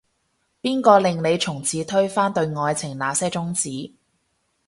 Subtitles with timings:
[0.63, 3.93] 邊個令你從此推翻，對愛情那些宗旨